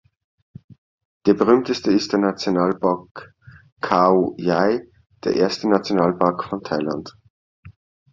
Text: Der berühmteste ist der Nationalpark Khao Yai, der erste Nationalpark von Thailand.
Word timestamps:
Der 1.27 1.35
berühmteste 1.35 1.91
ist 1.91 2.11
der 2.11 2.17
Nationalpark 2.21 3.35
Khao 3.81 4.33
Yai, 4.39 4.81
der 5.23 5.35
erste 5.35 5.69
Nationalpark 5.69 6.45
von 6.45 6.63
Thailand. 6.63 7.15